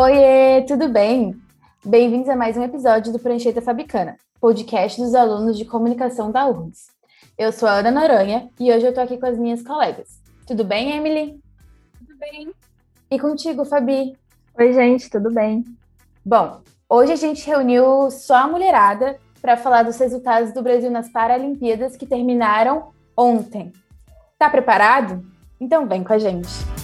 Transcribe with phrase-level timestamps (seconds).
[0.00, 1.36] Oiê, tudo bem?
[1.84, 6.86] Bem-vindos a mais um episódio do Prancheta Fabicana, podcast dos alunos de comunicação da URGS.
[7.36, 10.22] Eu sou a Ana Noronha e hoje eu tô aqui com as minhas colegas.
[10.46, 11.40] Tudo bem, Emily?
[11.98, 12.52] Tudo bem.
[13.10, 14.16] E contigo, Fabi?
[14.56, 15.64] Oi, gente, tudo bem?
[16.24, 21.10] Bom, hoje a gente reuniu só a mulherada para falar dos resultados do Brasil nas
[21.10, 23.72] Paralimpíadas que terminaram ontem.
[24.38, 25.26] Tá preparado?
[25.60, 26.77] Então vem com a gente.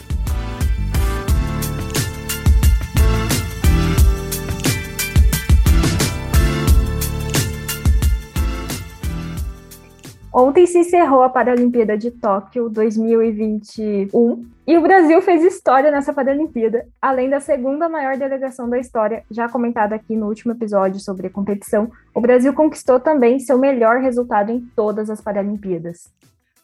[10.37, 16.88] Ontem se encerrou a Paralimpíada de Tóquio 2021 e o Brasil fez história nessa Paralimpíada,
[17.01, 21.30] além da segunda maior delegação da história, já comentada aqui no último episódio sobre a
[21.30, 21.88] competição.
[22.12, 26.12] O Brasil conquistou também seu melhor resultado em todas as Paralimpíadas.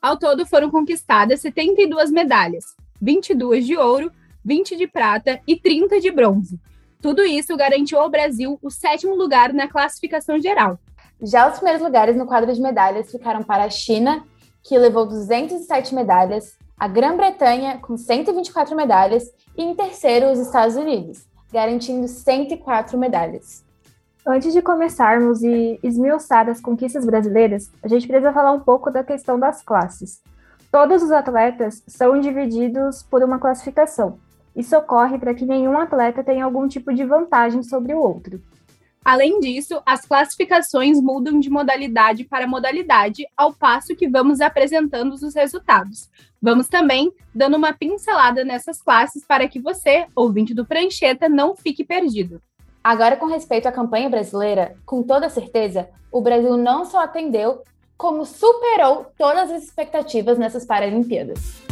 [0.02, 4.10] Ao todo foram conquistadas 72 medalhas, 22 de ouro,
[4.44, 6.58] 20 de prata e 30 de bronze.
[7.00, 10.76] Tudo isso garantiu ao Brasil o sétimo lugar na classificação geral,
[11.22, 14.24] já os primeiros lugares no quadro de medalhas ficaram para a China,
[14.62, 19.24] que levou 207 medalhas, a Grã-Bretanha, com 124 medalhas,
[19.56, 23.64] e em terceiro, os Estados Unidos, garantindo 104 medalhas.
[24.26, 29.02] Antes de começarmos e esmiuçar as conquistas brasileiras, a gente precisa falar um pouco da
[29.02, 30.22] questão das classes.
[30.70, 34.18] Todos os atletas são divididos por uma classificação.
[34.54, 38.40] Isso ocorre para que nenhum atleta tenha algum tipo de vantagem sobre o outro.
[39.04, 45.34] Além disso, as classificações mudam de modalidade para modalidade, ao passo que vamos apresentando os
[45.34, 46.10] resultados.
[46.40, 51.82] Vamos também dando uma pincelada nessas classes para que você, ouvinte do Prancheta, não fique
[51.84, 52.42] perdido.
[52.84, 57.62] Agora, com respeito à campanha brasileira, com toda certeza, o Brasil não só atendeu,
[57.96, 61.62] como superou todas as expectativas nessas Paralimpíadas.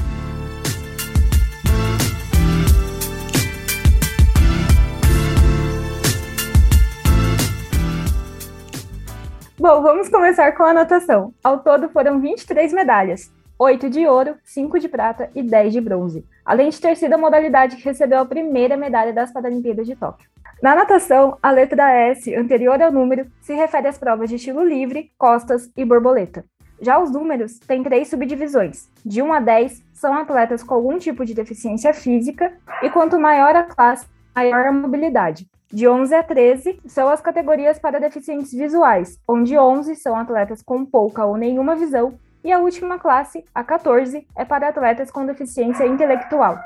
[9.61, 11.35] Bom, vamos começar com a anotação.
[11.43, 16.25] Ao todo foram 23 medalhas, 8 de ouro, 5 de prata e 10 de bronze,
[16.45, 20.31] além de ter sido a modalidade que recebeu a primeira medalha das Paralimpíadas de Tóquio.
[20.63, 25.11] Na natação, a letra S, anterior ao número, se refere às provas de estilo livre,
[25.19, 26.45] costas e borboleta.
[26.81, 28.89] Já os números têm três subdivisões.
[29.05, 33.57] De 1 a 10 são atletas com algum tipo de deficiência física, e quanto maior
[33.57, 35.49] a classe, maior a mobilidade.
[35.71, 40.83] De 11 a 13 são as categorias para deficientes visuais, onde 11 são atletas com
[40.83, 45.87] pouca ou nenhuma visão, e a última classe, a 14, é para atletas com deficiência
[45.87, 46.59] intelectual.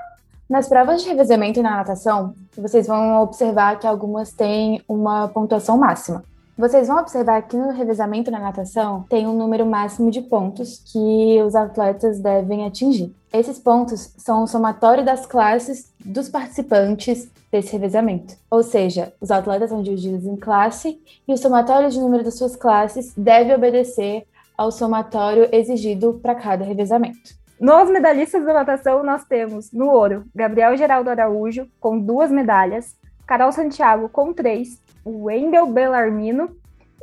[0.49, 6.23] Nas provas de revezamento na natação, vocês vão observar que algumas têm uma pontuação máxima.
[6.63, 11.43] Vocês vão observar que no revezamento na natação tem um número máximo de pontos que
[11.43, 13.13] os atletas devem atingir.
[13.33, 18.37] Esses pontos são o somatório das classes dos participantes desse revezamento.
[18.49, 22.55] Ou seja, os atletas são divididos em classe e o somatório de número das suas
[22.55, 24.25] classes deve obedecer
[24.57, 27.35] ao somatório exigido para cada revezamento.
[27.59, 32.95] Nos medalhistas da natação, nós temos no ouro Gabriel Geraldo Araújo, com duas medalhas,
[33.27, 36.57] Carol Santiago, com três, Wendel Bellarmino,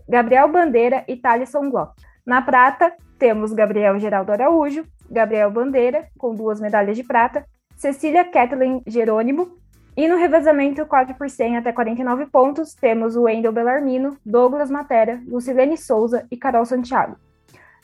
[0.08, 1.94] Gabriel Bandeira e Thalisson Glock.
[2.26, 7.46] Na prata, temos Gabriel Geraldo Araújo, Gabriel Bandeira, com duas medalhas de prata,
[7.76, 9.58] Cecília Kathleen Jerônimo,
[9.96, 15.22] e no revezamento 4 por 100 até 49 pontos, temos o Wendel Bellarmino, Douglas Matera,
[15.28, 17.18] Lucilene Souza e Carol Santiago.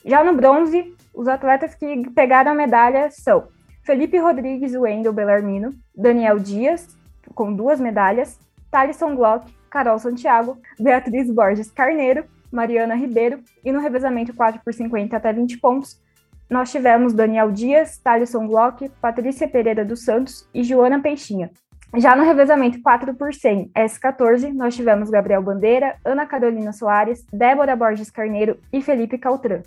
[0.05, 3.47] Já no bronze, os atletas que pegaram a medalha são
[3.83, 6.87] Felipe Rodrigues Wendel Bellarmino, Daniel Dias,
[7.33, 8.39] com duas medalhas,
[8.71, 15.17] Thalisson Glock, Carol Santiago, Beatriz Borges Carneiro, Mariana Ribeiro, e no revezamento 4 por 50
[15.17, 16.01] até 20 pontos,
[16.49, 21.51] nós tivemos Daniel Dias, Thalisson Glock, Patrícia Pereira dos Santos e Joana Peixinha.
[21.97, 27.75] Já no revezamento 4 por 100 S14, nós tivemos Gabriel Bandeira, Ana Carolina Soares, Débora
[27.75, 29.61] Borges Carneiro e Felipe Caltran.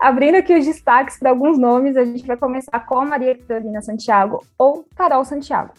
[0.00, 4.44] Abrindo aqui os destaques para alguns nomes, a gente vai começar com Maria Carolina Santiago
[4.58, 5.72] ou Carol Santiago.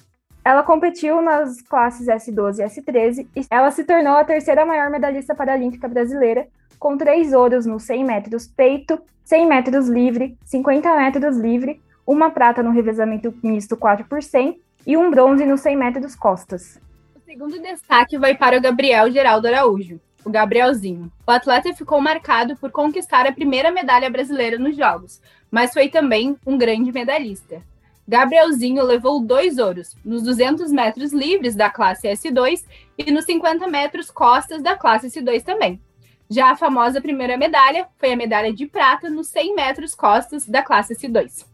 [0.48, 5.36] Ela competiu nas classes S12 e S13 e ela se tornou a terceira maior medalhista
[5.36, 6.48] paralímpica brasileira,
[6.80, 12.64] com três ouros no 100 metros peito, 100 metros livre, 50 metros livre, uma prata
[12.64, 16.80] no revezamento misto 4 por 100 e um bronze no 100 metros costas.
[17.14, 21.12] O segundo destaque vai para o Gabriel Geraldo Araújo, o Gabrielzinho.
[21.28, 25.22] O atleta ficou marcado por conquistar a primeira medalha brasileira nos Jogos,
[25.52, 27.62] mas foi também um grande medalhista.
[28.08, 32.64] Gabrielzinho levou dois ouros, nos 200 metros livres da classe S2
[32.98, 35.82] e nos 50 metros costas da classe S2 também.
[36.30, 40.64] Já a famosa primeira medalha foi a medalha de prata nos 100 metros costas da
[40.64, 41.46] classe S2.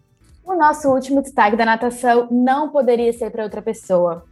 [0.44, 4.26] O nosso último destaque da natação não poderia ser para outra pessoa.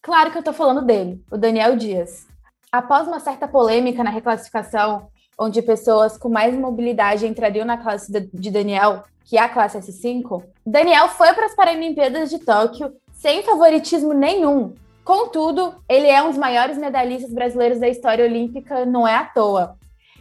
[0.00, 2.26] Claro que eu tô falando dele, o Daniel Dias.
[2.72, 5.08] Após uma certa polêmica na reclassificação,
[5.38, 10.42] onde pessoas com mais mobilidade entrariam na classe de Daniel, que é a classe S5,
[10.64, 14.74] Daniel foi para as Paralimpíadas de Tóquio sem favoritismo nenhum.
[15.04, 19.76] Contudo, ele é um dos maiores medalhistas brasileiros da história olímpica, não é à toa.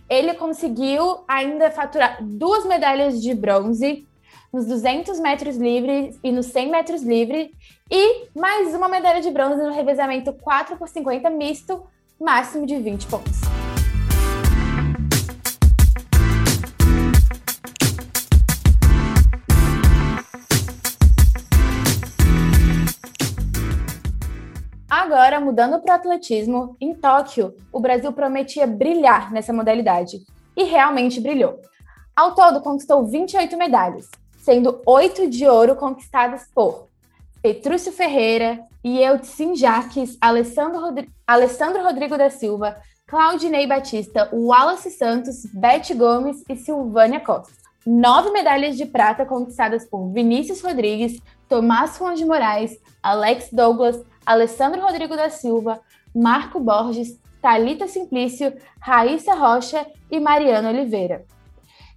[0.09, 4.07] Ele conseguiu ainda faturar duas medalhas de bronze
[4.51, 7.49] nos 200 metros livres e nos 100 metros livres
[7.89, 11.83] e mais uma medalha de bronze no revezamento 4 por 50 misto,
[12.19, 13.50] máximo de 20 pontos.
[25.21, 30.18] Agora, mudando para o atletismo, em Tóquio, o Brasil prometia brilhar nessa modalidade.
[30.57, 31.59] E realmente brilhou.
[32.15, 34.09] Ao todo, conquistou 28 medalhas,
[34.39, 36.88] sendo oito de ouro conquistadas por
[37.39, 45.95] Petrúcio Ferreira, Yeutsin Jaques, Alessandro, Rodri Alessandro Rodrigo da Silva, Claudinei Batista, Wallace Santos, Beth
[45.95, 47.53] Gomes e Silvânia Costa.
[47.85, 54.81] Nove medalhas de prata conquistadas por Vinícius Rodrigues, Tomás Juan de Moraes, Alex Douglas, Alessandro
[54.81, 55.79] Rodrigo da Silva,
[56.13, 61.25] Marco Borges, Talita Simplício, Raíssa Rocha e Mariana Oliveira.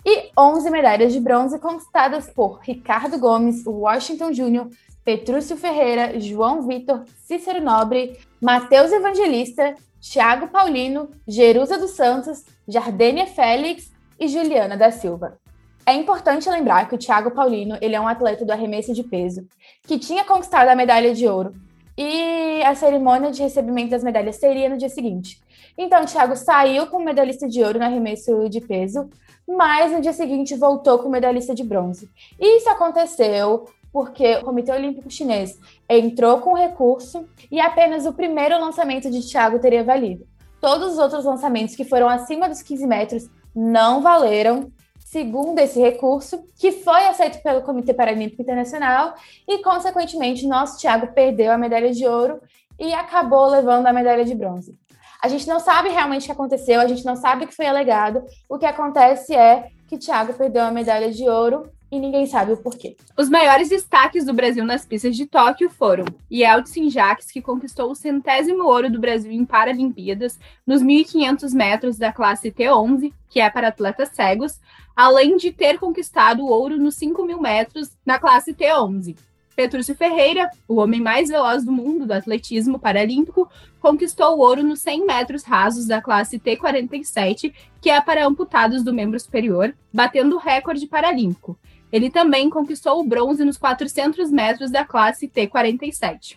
[0.05, 4.69] E 11 medalhas de bronze conquistadas por Ricardo Gomes, Washington Júnior,
[5.05, 13.91] Petrúcio Ferreira, João Vitor, Cícero Nobre, Matheus Evangelista, Thiago Paulino, Jerusa dos Santos, Jardênia Félix
[14.19, 15.39] e Juliana da Silva.
[15.87, 19.47] É importante lembrar que o Thiago Paulino ele é um atleta do arremesso de peso,
[19.87, 21.53] que tinha conquistado a medalha de ouro
[21.97, 25.41] e a cerimônia de recebimento das medalhas seria no dia seguinte.
[25.77, 29.09] Então, o Thiago saiu com medalhista de ouro no arremesso de peso,
[29.47, 32.11] mas no dia seguinte voltou com medalhista de bronze.
[32.41, 35.57] Isso aconteceu porque o Comitê Olímpico Chinês
[35.89, 40.27] entrou com recurso e apenas o primeiro lançamento de Thiago teria valido.
[40.61, 44.73] Todos os outros lançamentos que foram acima dos 15 metros não valeram
[45.15, 49.15] segundo esse recurso, que foi aceito pelo Comitê Paralímpico Internacional,
[49.47, 52.41] e, consequentemente, nosso Thiago perdeu a medalha de ouro
[52.77, 54.77] e acabou levando a medalha de bronze.
[55.23, 57.67] A gente não sabe realmente o que aconteceu, a gente não sabe o que foi
[57.67, 58.25] alegado.
[58.49, 62.57] O que acontece é que Thiago perdeu a medalha de ouro e ninguém sabe o
[62.57, 62.97] porquê.
[63.17, 67.95] Os maiores destaques do Brasil nas pistas de Tóquio foram Yeltsin Jacques, que conquistou o
[67.95, 73.69] centésimo ouro do Brasil em Paralimpíadas nos 1.500 metros da classe T11, que é para
[73.69, 74.59] atletas cegos,
[74.95, 79.17] além de ter conquistado o ouro nos 5 mil metros na classe T11.
[79.55, 83.49] Petrúcio Ferreira, o homem mais veloz do mundo do atletismo paralímpico,
[83.81, 88.93] conquistou o ouro nos 100 metros rasos da classe T47, que é para amputados do
[88.93, 91.57] membro superior, batendo o recorde paralímpico.
[91.93, 96.37] Ele também conquistou o bronze nos 400 metros da classe T47.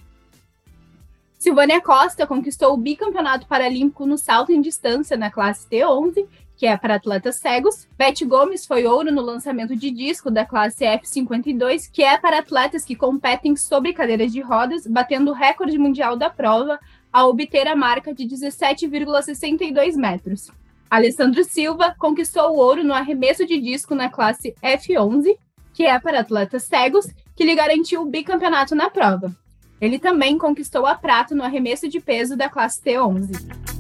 [1.39, 6.27] Silvânia Costa conquistou o bicampeonato paralímpico no salto em distância na classe T11,
[6.57, 7.88] que é para atletas cegos.
[7.95, 12.83] Beth Gomes foi ouro no lançamento de disco da classe F52, que é para atletas
[12.83, 16.80] que competem sobre cadeiras de rodas, batendo o recorde mundial da prova
[17.13, 20.51] ao obter a marca de 17,62 metros.
[20.89, 25.38] Alessandro Silva conquistou o ouro no arremesso de disco na classe F11,
[25.74, 27.05] que é para atletas cegos,
[27.36, 29.32] que lhe garantiu o bicampeonato na prova.
[29.79, 33.76] Ele também conquistou a prata no arremesso de peso da classe T11.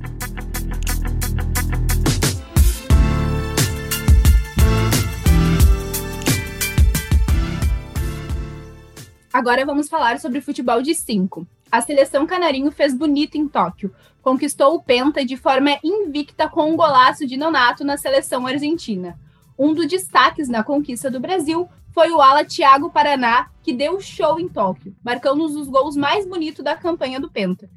[9.37, 11.47] Agora vamos falar sobre futebol de 5.
[11.71, 13.93] A seleção canarinho fez bonito em Tóquio.
[14.19, 19.15] Conquistou o Penta de forma invicta com um golaço de Nonato na seleção argentina.
[19.55, 24.39] Um dos destaques na conquista do Brasil foi o ala Thiago Paraná, que deu show
[24.39, 27.69] em Tóquio, marcando um dos gols mais bonitos da campanha do Penta.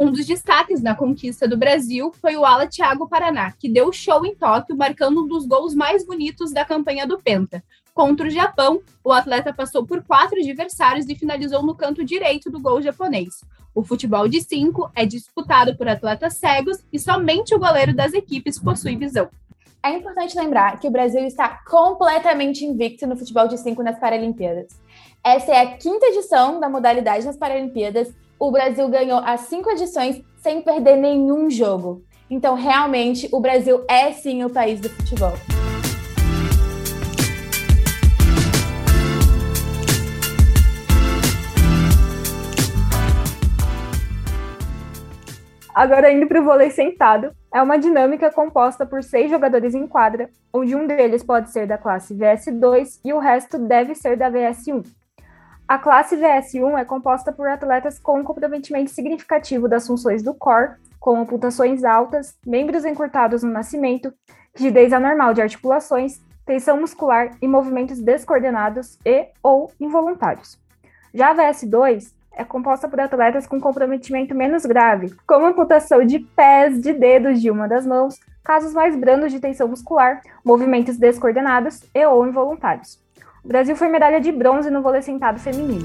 [0.00, 4.24] Um dos destaques na conquista do Brasil foi o ala Thiago Paraná, que deu show
[4.24, 7.62] em Tóquio, marcando um dos gols mais bonitos da campanha do Penta.
[7.96, 12.60] Contra o Japão, o atleta passou por quatro adversários e finalizou no canto direito do
[12.60, 13.42] gol japonês.
[13.74, 18.58] O futebol de cinco é disputado por atletas cegos e somente o goleiro das equipes
[18.58, 19.30] possui visão.
[19.82, 24.78] É importante lembrar que o Brasil está completamente invicto no futebol de 5 nas Paralimpíadas.
[25.24, 28.12] Essa é a quinta edição da modalidade nas Paralimpíadas.
[28.38, 32.04] O Brasil ganhou as cinco edições sem perder nenhum jogo.
[32.28, 35.32] Então, realmente, o Brasil é sim o país do futebol.
[45.76, 50.30] Agora, indo para o vôlei sentado, é uma dinâmica composta por seis jogadores em quadra,
[50.50, 54.86] onde um deles pode ser da classe VS2 e o resto deve ser da VS1.
[55.68, 61.20] A classe VS1 é composta por atletas com comprometimento significativo das funções do core, como
[61.20, 64.10] amputações altas, membros encurtados no nascimento,
[64.54, 70.58] rigidez anormal de articulações, tensão muscular e movimentos descoordenados e ou involuntários.
[71.12, 76.80] Já a VS2 é composta por atletas com comprometimento menos grave, como amputação de pés,
[76.82, 82.06] de dedos de uma das mãos, casos mais brandos de tensão muscular, movimentos descoordenados e
[82.06, 83.00] ou involuntários.
[83.42, 85.84] O Brasil foi medalha de bronze no vôlei sentado feminino.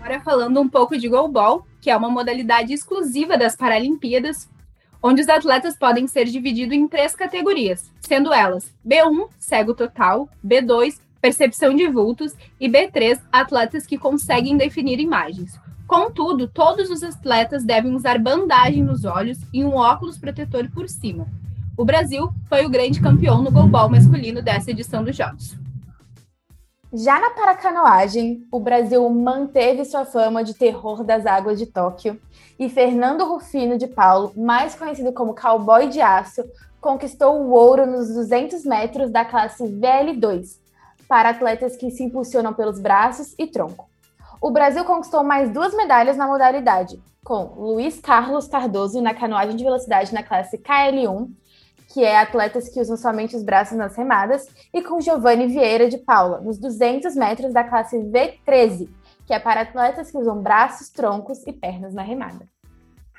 [0.00, 4.48] Agora falando um pouco de goalball, que é uma modalidade exclusiva das Paralimpíadas,
[5.06, 10.98] onde os atletas podem ser divididos em três categorias, sendo elas B1, cego total, B2,
[11.20, 15.60] percepção de vultos e B3, atletas que conseguem definir imagens.
[15.86, 21.28] Contudo, todos os atletas devem usar bandagem nos olhos e um óculos protetor por cima.
[21.76, 25.56] O Brasil foi o grande campeão no goalball masculino dessa edição dos Jogos.
[26.92, 32.20] Já na paracanoagem, o Brasil manteve sua fama de terror das águas de Tóquio
[32.58, 36.44] e Fernando Rufino de Paulo, mais conhecido como cowboy de aço,
[36.80, 40.60] conquistou o ouro nos 200 metros da classe VL2,
[41.08, 43.90] para atletas que se impulsionam pelos braços e tronco.
[44.40, 49.64] O Brasil conquistou mais duas medalhas na modalidade, com Luiz Carlos Cardoso na canoagem de
[49.64, 51.30] velocidade na classe KL1
[51.88, 55.98] que é atletas que usam somente os braços nas remadas, e com Giovanni Vieira de
[55.98, 58.88] Paula, nos 200 metros da classe V13,
[59.26, 62.46] que é para atletas que usam braços, troncos e pernas na remada.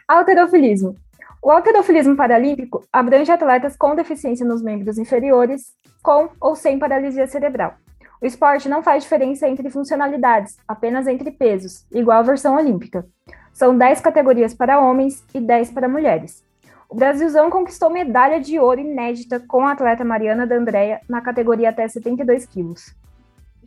[0.08, 0.96] Alterofilismo.
[1.42, 7.76] O alterofilismo paralímpico abrange atletas com deficiência nos membros inferiores, com ou sem paralisia cerebral.
[8.22, 13.06] O esporte não faz diferença entre funcionalidades, apenas entre pesos, igual à versão olímpica.
[13.54, 16.44] São 10 categorias para homens e 10 para mulheres.
[16.90, 21.88] O Brasilzão conquistou medalha de ouro inédita com a atleta Mariana D'Andrea na categoria até
[21.88, 22.96] 72 quilos.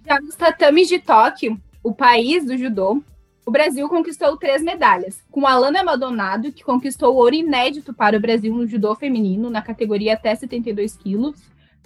[0.06, 3.02] Já nos tatames de Tóquio, o país do judô,
[3.44, 8.54] o Brasil conquistou três medalhas, com Alana Maldonado, que conquistou ouro inédito para o Brasil
[8.54, 11.36] no judô feminino na categoria até 72 quilos,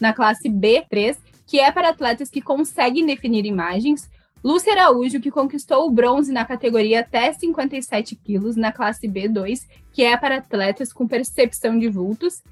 [0.00, 4.08] na classe B3, que é para atletas que conseguem definir imagens,
[4.44, 10.02] Lúcia Araújo, que conquistou o bronze na categoria até 57 quilos, na classe B2, que
[10.04, 12.42] é para atletas com percepção de vultos.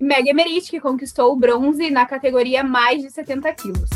[0.00, 3.90] E Meg Emerich, que conquistou o bronze na categoria mais de 70 quilos.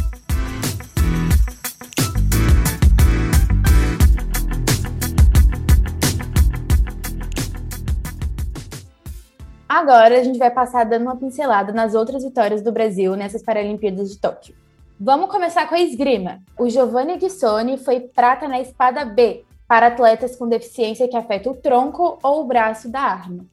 [9.67, 14.11] Agora a gente vai passar dando uma pincelada nas outras vitórias do Brasil nessas Paralimpíadas
[14.11, 14.66] de Tóquio.
[14.99, 16.41] Vamos começar com a esgrima.
[16.59, 21.55] O Giovanni Guissoni foi prata na espada B, para atletas com deficiência que afeta o
[21.55, 23.45] tronco ou o braço da arma.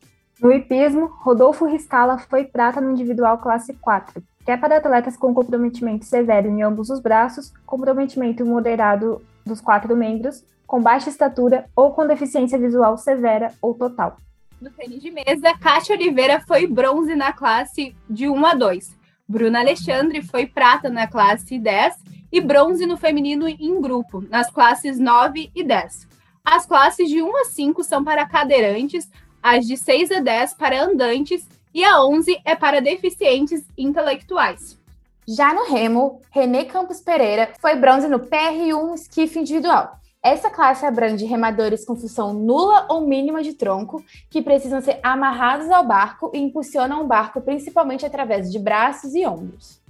[0.41, 5.33] No hipismo, Rodolfo Riscala foi prata no individual classe 4, que é para atletas com
[5.33, 11.91] comprometimento severo em ambos os braços, comprometimento moderado dos quatro membros, com baixa estatura ou
[11.91, 14.15] com deficiência visual severa ou total.
[14.61, 19.02] No tênis de mesa, Kátia Oliveira foi bronze na classe de 1 a 2.
[19.27, 21.95] Bruna Alexandre foi prata na classe 10
[22.31, 26.07] e bronze no feminino em grupo, nas classes 9 e 10.
[26.43, 29.09] As classes de 1 a 5 são para cadeirantes,
[29.41, 34.77] as de 6 a 10 para andantes e a 11 é para deficientes intelectuais.
[35.25, 39.99] Já no remo, Renê Campos Pereira foi bronze no PR1 esquife individual.
[40.23, 45.69] Essa classe abrange remadores com função nula ou mínima de tronco, que precisam ser amarrados
[45.69, 49.81] ao barco e impulsionam o barco principalmente através de braços e ombros.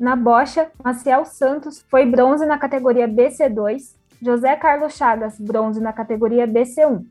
[0.00, 6.48] Na bocha, Maciel Santos foi bronze na categoria BC2, José Carlos Chagas, bronze na categoria
[6.48, 7.04] BC1.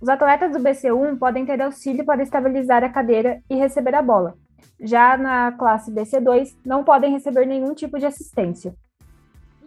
[0.00, 4.34] Os atletas do BC1 podem ter auxílio para estabilizar a cadeira e receber a bola.
[4.80, 8.74] Já na classe BC2, não podem receber nenhum tipo de assistência.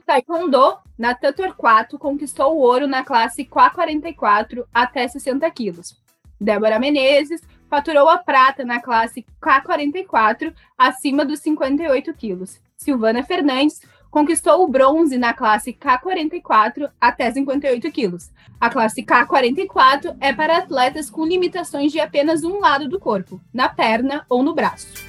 [0.07, 5.97] Taekwondo, Natan Torquato conquistou o ouro na classe K44 até 60 quilos.
[6.39, 12.57] Débora Menezes faturou a prata na classe K44 acima dos 58 quilos.
[12.77, 18.31] Silvana Fernandes conquistou o bronze na classe K44 até 58 quilos.
[18.61, 23.67] A classe K44 é para atletas com limitações de apenas um lado do corpo, na
[23.67, 25.06] perna ou no braço.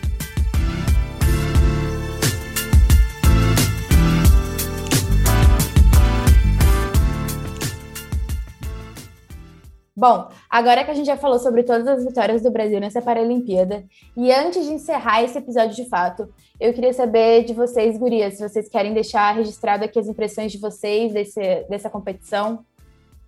[9.99, 13.83] Bom, agora que a gente já falou sobre todas as vitórias do Brasil nessa Paralimpíada,
[14.17, 16.29] e antes de encerrar esse episódio de fato,
[16.61, 20.59] eu queria saber de vocês, gurias, se vocês querem deixar registrado aqui as impressões de
[20.59, 22.61] vocês desse, dessa competição.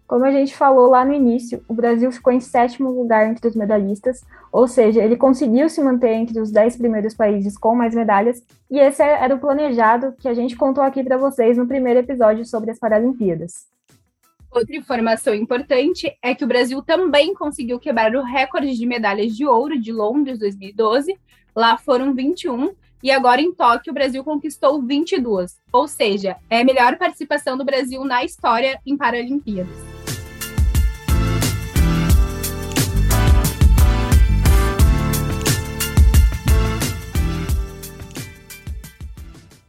[0.07, 3.57] Como a gente falou lá no início, o Brasil ficou em sétimo lugar entre os
[3.57, 4.21] medalhistas,
[4.53, 8.79] ou seja, ele conseguiu se manter entre os dez primeiros países com mais medalhas, e
[8.79, 12.71] esse era o planejado que a gente contou aqui para vocês no primeiro episódio sobre
[12.71, 13.79] as Paralimpíadas.
[14.52, 19.47] Outra informação importante é que o Brasil também conseguiu quebrar o recorde de medalhas de
[19.47, 21.16] ouro de Londres 2012.
[21.54, 26.64] Lá foram 21 e agora em Tóquio o Brasil conquistou 22, ou seja, é a
[26.64, 29.78] melhor participação do Brasil na história em Paralimpíadas.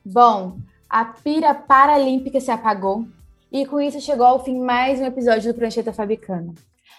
[0.04, 0.58] Bom,
[0.90, 3.06] a pira paralímpica se apagou
[3.52, 6.54] e com isso chegou ao fim mais um episódio do Prancheta Fabicana.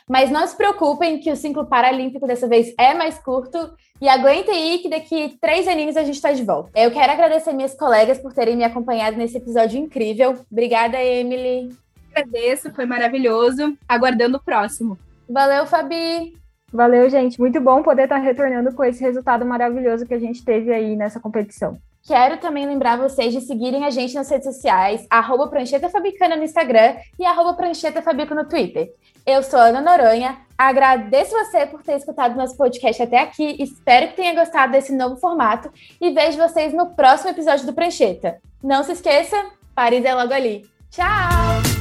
[0.08, 4.54] Mas não se preocupem que o ciclo paralímpico dessa vez é mais curto e aguentem
[4.54, 6.70] aí que daqui três aninhos a gente está de volta.
[6.74, 10.36] Eu quero agradecer minhas colegas por terem me acompanhado nesse episódio incrível.
[10.50, 11.74] Obrigada, Emily.
[12.14, 13.76] Agradeço, foi maravilhoso.
[13.88, 14.98] Aguardando o próximo.
[15.28, 16.36] Valeu, Fabi.
[16.70, 17.40] Valeu, gente.
[17.40, 21.20] Muito bom poder estar retornando com esse resultado maravilhoso que a gente teve aí nessa
[21.20, 21.78] competição.
[22.04, 26.42] Quero também lembrar vocês de seguirem a gente nas redes sociais, arroba Prancheta Fabicana no
[26.42, 28.92] Instagram e arroba Prancheta Fabico no Twitter.
[29.24, 34.16] Eu sou Ana Noronha, agradeço você por ter escutado nosso podcast até aqui, espero que
[34.16, 38.40] tenha gostado desse novo formato e vejo vocês no próximo episódio do Prancheta.
[38.60, 39.36] Não se esqueça,
[39.72, 40.68] Paris é logo ali.
[40.90, 41.71] Tchau!